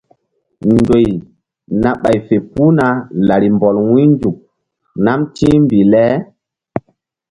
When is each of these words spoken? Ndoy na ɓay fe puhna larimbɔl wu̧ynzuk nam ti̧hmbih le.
Ndoy 0.73 1.07
na 1.81 1.89
ɓay 2.01 2.17
fe 2.27 2.35
puhna 2.53 2.87
larimbɔl 3.27 3.75
wu̧ynzuk 3.87 4.37
nam 5.05 5.19
ti̧hmbih 5.35 5.85
le. 5.91 6.03